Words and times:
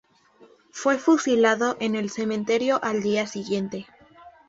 Fue 0.71 0.97
fusilado 0.97 1.77
en 1.79 1.93
el 1.93 2.09
cementerio 2.09 2.83
al 2.83 3.03
día 3.03 3.27
siguiente. 3.27 3.85